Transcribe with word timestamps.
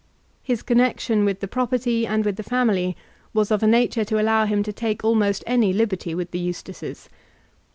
His 0.41 0.63
connexion 0.63 1.25
with 1.25 1.41
the 1.41 1.47
property 1.47 2.07
and 2.07 2.25
with 2.25 2.35
the 2.35 2.41
family 2.41 2.97
was 3.35 3.51
of 3.51 3.61
a 3.61 3.67
nature 3.67 4.03
to 4.05 4.19
allow 4.19 4.45
him 4.45 4.63
to 4.63 4.73
take 4.73 5.03
almost 5.03 5.43
any 5.45 5.73
liberty 5.73 6.15
with 6.15 6.31
the 6.31 6.39
Eustaces. 6.39 7.07